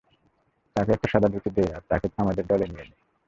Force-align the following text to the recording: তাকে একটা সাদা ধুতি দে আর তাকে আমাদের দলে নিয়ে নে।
তাকে 0.75 0.91
একটা 0.91 1.07
সাদা 1.11 1.27
ধুতি 1.27 1.49
দে 1.49 1.63
আর 1.75 1.83
তাকে 1.89 2.07
আমাদের 2.17 2.43
দলে 2.47 2.65
নিয়ে 2.67 2.85
নে। 2.85 2.95